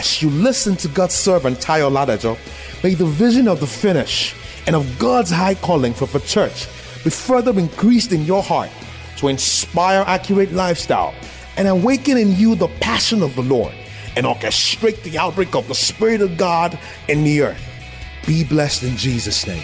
As 0.00 0.22
you 0.22 0.30
listen 0.30 0.76
to 0.76 0.88
God's 0.88 1.12
servant 1.12 1.58
Tayo 1.58 1.90
Ladajo, 1.90 2.38
may 2.82 2.94
the 2.94 3.04
vision 3.04 3.46
of 3.46 3.60
the 3.60 3.66
finish 3.66 4.34
and 4.66 4.74
of 4.74 4.98
God's 4.98 5.30
high 5.30 5.54
calling 5.54 5.92
for 5.92 6.06
the 6.06 6.20
church 6.20 6.68
be 7.04 7.10
further 7.10 7.52
increased 7.58 8.10
in 8.10 8.24
your 8.24 8.42
heart 8.42 8.70
to 9.18 9.28
inspire 9.28 10.02
accurate 10.06 10.52
lifestyle 10.52 11.14
and 11.58 11.68
awaken 11.68 12.16
in 12.16 12.34
you 12.34 12.54
the 12.54 12.68
passion 12.80 13.22
of 13.22 13.34
the 13.34 13.42
Lord 13.42 13.74
and 14.16 14.24
orchestrate 14.24 15.02
the 15.02 15.18
outbreak 15.18 15.54
of 15.54 15.68
the 15.68 15.74
Spirit 15.74 16.22
of 16.22 16.38
God 16.38 16.78
in 17.06 17.22
the 17.22 17.42
earth. 17.42 17.62
Be 18.26 18.42
blessed 18.42 18.84
in 18.84 18.96
Jesus' 18.96 19.46
name. 19.46 19.62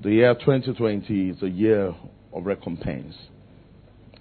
The 0.00 0.12
year 0.12 0.34
2020 0.36 1.30
is 1.30 1.42
a 1.42 1.50
year 1.50 1.92
of 2.32 2.46
recompense. 2.46 3.16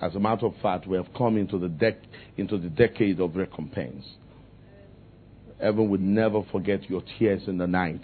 As 0.01 0.15
a 0.15 0.19
matter 0.19 0.45
of 0.45 0.53
fact, 0.61 0.87
we 0.87 0.97
have 0.97 1.07
come 1.17 1.37
into 1.37 1.57
the, 1.57 1.67
dec- 1.67 2.05
into 2.37 2.57
the 2.57 2.69
decade 2.69 3.19
of 3.19 3.35
recompense. 3.35 4.05
Heaven 5.59 5.89
will 5.89 5.99
never 5.99 6.43
forget 6.51 6.89
your 6.89 7.01
tears 7.17 7.43
in 7.47 7.57
the 7.57 7.65
night, 7.65 8.03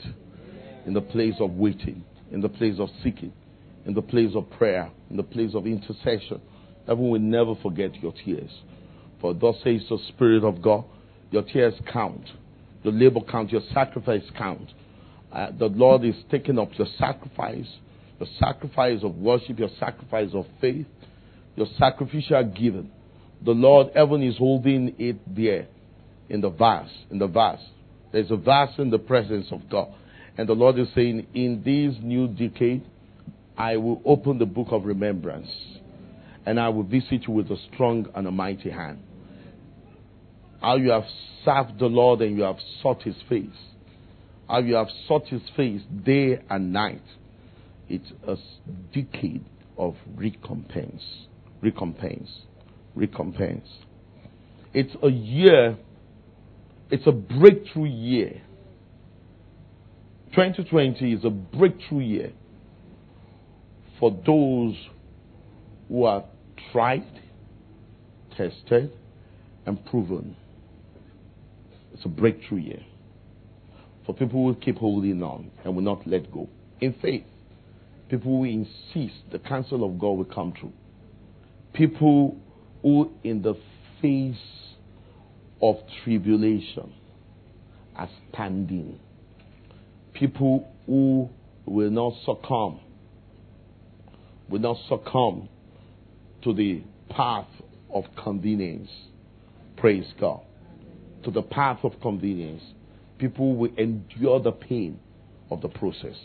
in 0.86 0.94
the 0.94 1.02
place 1.02 1.36
of 1.40 1.52
waiting, 1.52 2.04
in 2.32 2.42
the 2.42 2.50
place 2.50 2.80
of 2.80 2.90
seeking, 3.04 3.32
in 3.86 3.94
the 3.94 4.02
place 4.02 4.32
of 4.36 4.50
prayer, 4.52 4.90
in 5.12 5.18
the 5.18 5.24
place 5.24 5.52
of 5.54 5.68
intercession. 5.68 6.42
Heaven 6.88 7.10
will 7.10 7.20
never 7.20 7.56
forget 7.62 7.94
your 8.02 8.14
tears. 8.26 8.52
For 9.22 9.34
thus 9.34 9.56
says 9.64 9.82
the 9.88 10.00
Spirit 10.10 10.44
of 10.44 10.62
God, 10.62 10.86
your 11.30 11.44
tears 11.44 11.76
count, 11.92 12.26
your 12.82 12.94
labor 12.94 13.22
count, 13.22 13.52
your 13.52 13.62
sacrifice 13.74 14.24
count 14.36 14.70
uh, 15.34 15.48
the 15.58 15.66
Lord 15.66 16.06
is 16.06 16.16
taking 16.30 16.60
up 16.60 16.70
your 16.78 16.88
sacrifice, 17.00 17.68
your 18.20 18.30
sacrifice 18.40 19.00
of 19.02 19.16
worship, 19.16 19.58
your 19.58 19.72
sacrifice 19.80 20.30
of 20.34 20.46
faith, 20.62 20.86
your 21.56 21.68
sacrificial 21.78 22.44
giving. 22.44 22.92
The 23.44 23.52
Lord, 23.52 23.92
heaven 23.96 24.24
is 24.24 24.38
holding 24.38 24.96
it 24.98 25.18
there 25.36 25.68
in 26.30 26.42
the 26.42 26.50
vase, 26.50 26.90
in 27.12 27.20
the 27.20 27.28
vase. 27.28 27.60
There's 28.12 28.32
a 28.32 28.38
vase 28.38 28.78
in 28.78 28.90
the 28.90 29.00
presence 29.00 29.48
of 29.52 29.70
God. 29.70 29.94
And 30.38 30.48
the 30.48 30.54
Lord 30.54 30.80
is 30.80 30.88
saying, 30.96 31.28
in 31.34 31.62
this 31.64 32.02
new 32.04 32.28
decade, 32.28 32.84
I 33.58 33.78
will 33.78 34.02
open 34.06 34.40
the 34.40 34.46
book 34.46 34.68
of 34.72 34.86
remembrance 34.86 35.50
and 36.46 36.60
I 36.60 36.70
will 36.70 36.84
visit 36.84 37.28
you 37.28 37.34
with 37.34 37.52
a 37.52 37.58
strong 37.72 38.08
and 38.16 38.28
a 38.28 38.32
mighty 38.32 38.70
hand. 38.70 39.04
How 40.62 40.78
you 40.78 40.92
have 40.92 41.06
served 41.46 41.80
the 41.80 41.86
Lord 41.86 42.22
and 42.22 42.36
you 42.38 42.44
have 42.44 42.58
sought 42.82 43.04
his 43.04 43.16
face 43.30 43.48
how 44.48 44.60
you 44.60 44.76
have 44.76 44.90
sought 45.08 45.28
his 45.28 45.42
face 45.56 45.82
day 46.06 46.40
and 46.50 46.74
night. 46.74 47.02
It's 47.90 48.12
a 48.28 48.36
decade 48.94 49.46
of 49.78 49.96
recompense. 50.16 51.02
Recompense. 51.64 52.30
Recompense. 52.94 53.68
It's 54.74 54.94
a 55.02 55.10
year, 55.10 55.78
it's 56.92 57.08
a 57.08 57.12
breakthrough 57.12 57.90
year. 57.90 58.42
2020 60.32 61.14
is 61.14 61.24
a 61.24 61.30
breakthrough 61.30 62.00
year 62.00 62.32
for 64.00 64.12
those 64.12 64.76
who 65.88 66.04
are 66.04 66.26
tried, 66.72 67.06
tested, 68.36 68.92
and 69.66 69.84
proven. 69.86 70.36
It's 71.94 72.04
a 72.04 72.10
breakthrough 72.10 72.60
year 72.60 72.84
for 74.06 74.14
people 74.14 74.46
who 74.46 74.60
keep 74.60 74.78
holding 74.78 75.24
on 75.24 75.50
and 75.64 75.76
will 75.76 75.84
not 75.84 76.06
let 76.06 76.30
go. 76.30 76.50
In 76.82 76.94
faith, 77.02 77.24
people 78.10 78.40
who 78.40 78.44
insist 78.44 79.22
the 79.32 79.40
counsel 79.40 79.86
of 79.86 79.98
God 79.98 80.18
will 80.18 80.26
come 80.26 80.52
true. 80.52 80.74
People 81.74 82.38
who, 82.82 83.12
in 83.24 83.42
the 83.42 83.56
face 84.02 84.36
of 85.62 85.78
tribulation, 86.04 86.94
are 87.96 88.10
standing. 88.32 89.00
People 90.14 90.68
who 90.86 91.30
will 91.66 91.90
not 91.90 92.14
succumb, 92.26 92.80
will 94.50 94.60
not 94.60 94.78
succumb 94.88 95.50
to 96.44 96.54
the 96.54 96.84
path 97.10 97.48
of 97.94 98.04
convenience. 98.22 98.90
Praise 99.78 100.06
God. 100.20 100.42
To 101.24 101.32
the 101.32 101.42
path 101.42 101.80
of 101.84 101.94
convenience 102.02 102.62
people 103.24 103.56
will 103.56 103.74
endure 103.78 104.42
the 104.42 104.52
pain 104.52 105.00
of 105.50 105.62
the 105.62 105.70
process. 105.70 106.16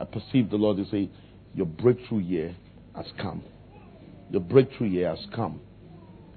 I 0.00 0.04
perceive 0.04 0.50
the 0.50 0.56
Lord 0.56 0.78
to 0.78 0.86
say, 0.90 1.08
Your 1.54 1.66
breakthrough 1.66 2.18
year 2.18 2.56
has 2.96 3.06
come. 3.22 3.44
Your 4.34 4.42
breakthrough 4.42 4.88
year 4.88 5.10
has 5.10 5.24
come. 5.32 5.60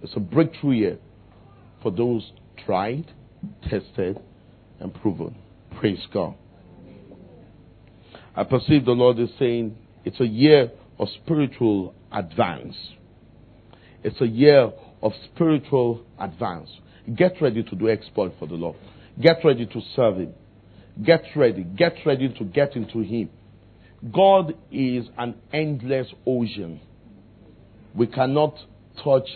It's 0.04 0.16
a 0.16 0.20
breakthrough 0.20 0.74
year 0.74 0.98
for 1.82 1.90
those 1.90 2.32
tried, 2.64 3.06
tested, 3.64 4.20
and 4.80 4.94
proven. 4.94 5.36
Praise 5.80 6.06
God. 6.14 6.36
I 8.36 8.44
perceive 8.44 8.86
the 8.86 8.92
Lord 8.92 9.18
is 9.18 9.32
saying 9.40 9.76
it's 10.06 10.20
a 10.20 10.28
year 10.28 10.70
of 11.00 11.08
spiritual 11.24 11.96
advance. 12.12 12.76
It's 14.04 14.22
a 14.22 14.28
year 14.28 14.72
of 15.02 15.14
spiritual 15.34 16.06
advance. 16.20 16.70
Get 17.16 17.42
ready 17.42 17.64
to 17.64 17.76
do 17.76 17.90
exploit 17.90 18.34
for 18.38 18.48
the 18.48 18.54
Lord. 18.54 18.76
Get 19.20 19.44
ready 19.44 19.66
to 19.66 19.82
serve 19.96 20.18
Him. 20.18 20.36
Get 21.04 21.24
ready. 21.36 21.64
Get 21.64 21.96
ready 22.06 22.30
to 22.30 22.44
get 22.44 22.76
into 22.76 23.00
Him. 23.00 23.32
God 24.14 24.54
is 24.72 25.08
an 25.18 25.34
endless 25.52 26.14
ocean. 26.28 26.80
We 27.98 28.08
cannot 28.08 28.56
touch 29.04 29.28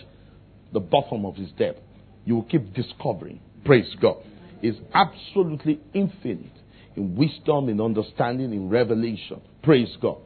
the 0.72 0.80
bottom 0.80 1.26
of 1.26 1.34
His 1.34 1.50
depth. 1.52 1.80
You 2.24 2.36
will 2.36 2.44
keep 2.44 2.72
discovering. 2.72 3.40
Praise 3.64 3.94
God. 4.00 4.18
Is 4.62 4.76
absolutely 4.94 5.80
infinite 5.92 6.52
in 6.94 7.16
wisdom, 7.16 7.68
in 7.68 7.80
understanding, 7.80 8.52
in 8.52 8.68
revelation. 8.68 9.40
Praise 9.62 9.94
God. 10.00 10.18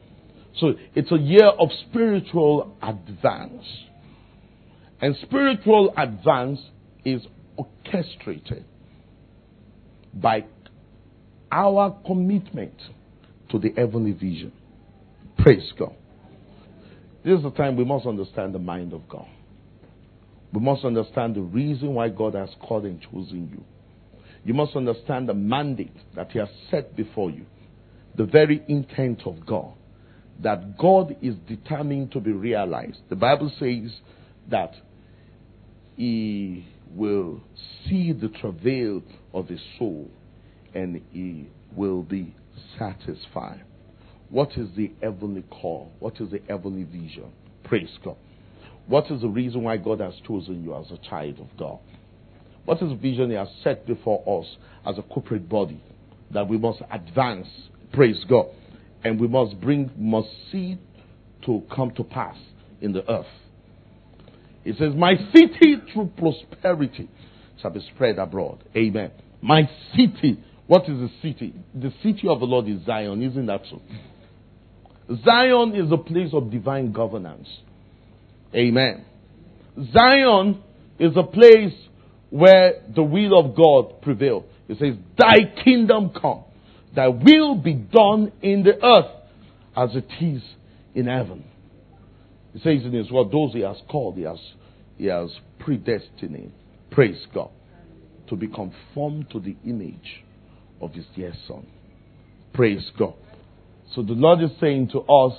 So 0.59 0.73
it's 0.95 1.11
a 1.11 1.17
year 1.17 1.47
of 1.47 1.69
spiritual 1.89 2.77
advance. 2.81 3.65
And 5.01 5.15
spiritual 5.23 5.93
advance 5.97 6.59
is 7.03 7.21
orchestrated 7.55 8.65
by 10.13 10.45
our 11.51 11.99
commitment 12.05 12.73
to 13.49 13.59
the 13.59 13.73
heavenly 13.75 14.11
vision. 14.11 14.51
Praise 15.37 15.71
God. 15.77 15.95
This 17.27 17.39
is 17.39 17.43
the 17.43 17.51
time 17.51 17.75
we 17.75 17.83
must 17.83 18.05
understand 18.05 18.55
the 18.55 18.59
mind 18.59 18.93
of 18.93 19.09
God. 19.09 19.27
We 20.53 20.61
must 20.61 20.85
understand 20.85 21.35
the 21.35 21.41
reason 21.41 21.93
why 21.93 22.07
God 22.07 22.35
has 22.35 22.47
called 22.61 22.85
and 22.85 23.01
chosen 23.01 23.49
you. 23.51 23.65
You 24.45 24.53
must 24.53 24.77
understand 24.77 25.27
the 25.27 25.33
mandate 25.33 25.91
that 26.15 26.31
He 26.31 26.39
has 26.39 26.47
set 26.71 26.95
before 26.95 27.29
you, 27.29 27.45
the 28.15 28.23
very 28.23 28.63
intent 28.69 29.23
of 29.25 29.45
God, 29.45 29.73
that 30.41 30.77
God 30.77 31.17
is 31.21 31.35
determined 31.49 32.13
to 32.13 32.21
be 32.21 32.31
realized. 32.31 32.99
The 33.09 33.17
Bible 33.17 33.51
says 33.59 33.91
that 34.49 34.75
He 35.97 36.65
will 36.95 37.41
see 37.89 38.13
the 38.13 38.29
travail 38.29 39.03
of 39.33 39.49
his 39.49 39.59
soul 39.77 40.09
and 40.73 41.01
he 41.11 41.49
will 41.75 42.03
be 42.03 42.33
satisfied. 42.79 43.65
What 44.29 44.57
is 44.57 44.67
the 44.75 44.91
heavenly 45.01 45.43
call? 45.49 45.91
What 45.99 46.19
is 46.19 46.31
the 46.31 46.41
heavenly 46.47 46.83
vision? 46.83 47.31
Praise 47.63 47.89
God. 48.03 48.17
What 48.87 49.09
is 49.11 49.21
the 49.21 49.29
reason 49.29 49.63
why 49.63 49.77
God 49.77 49.99
has 49.99 50.13
chosen 50.25 50.63
you 50.63 50.75
as 50.75 50.91
a 50.91 50.97
child 51.09 51.39
of 51.39 51.47
God? 51.57 51.79
What 52.65 52.81
is 52.81 52.89
the 52.89 52.95
vision 52.95 53.29
He 53.29 53.35
has 53.35 53.47
set 53.63 53.85
before 53.85 54.41
us 54.41 54.57
as 54.85 54.97
a 54.97 55.01
corporate 55.01 55.47
body 55.47 55.81
that 56.31 56.47
we 56.47 56.57
must 56.57 56.81
advance? 56.91 57.47
Praise 57.93 58.23
God. 58.29 58.47
And 59.03 59.19
we 59.19 59.27
must 59.27 59.59
bring, 59.61 59.91
must 59.97 60.29
see 60.51 60.77
to 61.45 61.63
come 61.73 61.91
to 61.91 62.03
pass 62.03 62.35
in 62.81 62.93
the 62.93 63.09
earth. 63.09 63.25
It 64.65 64.75
says, 64.77 64.93
My 64.95 65.13
city 65.33 65.77
through 65.93 66.11
prosperity 66.17 67.09
shall 67.61 67.71
be 67.71 67.79
spread 67.93 68.17
abroad. 68.19 68.63
Amen. 68.75 69.11
My 69.41 69.69
city. 69.95 70.43
What 70.67 70.83
is 70.89 70.99
the 70.99 71.09
city? 71.21 71.53
The 71.73 71.93
city 72.03 72.27
of 72.27 72.41
the 72.41 72.45
Lord 72.45 72.67
is 72.67 72.85
Zion, 72.85 73.23
isn't 73.23 73.45
that 73.45 73.61
so? 73.69 73.81
Zion 75.23 75.75
is 75.75 75.91
a 75.91 75.97
place 75.97 76.29
of 76.33 76.51
divine 76.51 76.91
governance. 76.91 77.47
Amen. 78.53 79.05
Zion 79.93 80.61
is 80.99 81.15
a 81.15 81.23
place 81.23 81.73
where 82.29 82.81
the 82.93 83.03
will 83.03 83.39
of 83.39 83.55
God 83.55 84.01
prevails. 84.01 84.45
It 84.67 84.79
says, 84.79 84.95
Thy 85.17 85.63
kingdom 85.63 86.11
come, 86.19 86.43
thy 86.95 87.07
will 87.07 87.55
be 87.55 87.73
done 87.73 88.31
in 88.41 88.63
the 88.63 88.83
earth 88.83 89.11
as 89.75 89.95
it 89.95 90.07
is 90.23 90.43
in 90.93 91.05
heaven. 91.05 91.45
He 92.53 92.59
says 92.59 92.85
in 92.85 92.91
his 92.91 93.11
word, 93.11 93.31
those 93.31 93.53
he 93.53 93.61
has 93.61 93.77
called, 93.89 94.17
he 94.17 94.23
has, 94.23 94.39
he 94.97 95.05
has 95.05 95.29
predestined. 95.59 96.51
Praise 96.91 97.23
God. 97.33 97.51
To 98.29 98.35
be 98.35 98.47
conformed 98.47 99.29
to 99.31 99.39
the 99.39 99.55
image 99.63 100.23
of 100.81 100.91
his 100.93 101.05
dear 101.15 101.33
son. 101.47 101.65
Praise 102.53 102.91
God. 102.97 103.13
So 103.95 104.03
the 104.03 104.13
Lord 104.13 104.41
is 104.41 104.51
saying 104.59 104.89
to 104.89 104.99
us, 105.01 105.33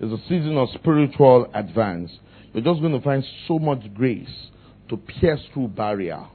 It's 0.00 0.12
a 0.12 0.28
season 0.28 0.56
of 0.56 0.68
spiritual 0.74 1.50
advance. 1.54 2.10
You're 2.52 2.64
just 2.64 2.80
going 2.80 2.92
to 2.92 3.00
find 3.00 3.24
so 3.46 3.58
much 3.58 3.82
grace 3.94 4.28
to 4.88 4.96
pierce 4.96 5.40
through 5.52 5.68
barrier. 5.68 6.26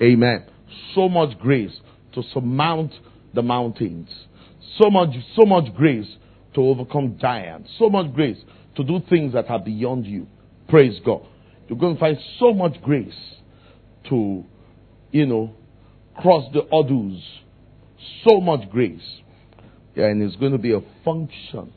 Amen. 0.00 0.46
So 0.94 1.08
much 1.08 1.38
grace 1.38 1.72
to 2.14 2.22
surmount 2.32 2.92
the 3.34 3.42
mountains. 3.42 4.08
So 4.80 4.90
much, 4.90 5.10
so 5.36 5.46
much 5.46 5.74
grace 5.74 6.08
to 6.54 6.60
overcome 6.62 7.18
giants. 7.20 7.70
So 7.78 7.90
much 7.90 8.12
grace 8.14 8.38
to 8.76 8.84
do 8.84 9.00
things 9.10 9.34
that 9.34 9.50
are 9.50 9.58
beyond 9.58 10.06
you. 10.06 10.26
Praise 10.68 10.98
God. 11.04 11.26
You're 11.68 11.78
going 11.78 11.94
to 11.94 12.00
find 12.00 12.18
so 12.38 12.52
much 12.52 12.80
grace 12.82 13.14
to, 14.08 14.44
you 15.10 15.26
know, 15.26 15.54
cross 16.20 16.50
the 16.52 16.62
hurdles. 16.62 17.22
So 18.26 18.40
much 18.40 18.68
grace. 18.70 19.00
Yeah, 19.94 20.06
and 20.06 20.22
it's 20.22 20.36
going 20.36 20.52
to 20.52 20.58
be 20.58 20.72
a 20.72 20.80
function 21.04 21.72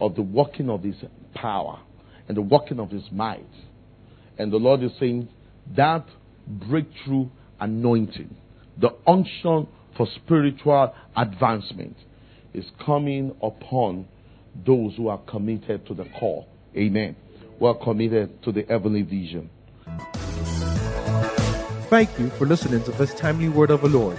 of 0.00 0.14
the 0.14 0.22
working 0.22 0.70
of 0.70 0.82
His 0.82 0.96
power 1.34 1.80
and 2.28 2.36
the 2.36 2.42
working 2.42 2.78
of 2.78 2.90
His 2.90 3.04
might. 3.10 3.44
And 4.38 4.52
the 4.52 4.56
Lord 4.56 4.82
is 4.82 4.92
saying 4.98 5.28
that 5.76 6.06
breakthrough 6.46 7.28
anointing, 7.60 8.36
the 8.80 8.90
unction 9.06 9.68
for 9.96 10.06
spiritual 10.16 10.94
advancement, 11.16 11.96
is 12.52 12.64
coming 12.84 13.34
upon 13.42 14.06
those 14.64 14.94
who 14.96 15.08
are 15.08 15.18
committed 15.18 15.86
to 15.86 15.94
the 15.94 16.04
call. 16.18 16.46
Amen. 16.76 17.16
Who 17.58 17.66
are 17.66 17.76
committed 17.76 18.42
to 18.44 18.52
the 18.52 18.64
heavenly 18.68 19.02
vision. 19.02 19.50
Thank 21.90 22.18
you 22.18 22.30
for 22.30 22.46
listening 22.46 22.82
to 22.84 22.92
this 22.92 23.14
timely 23.14 23.48
word 23.48 23.70
of 23.70 23.82
the 23.82 23.88
Lord. 23.88 24.18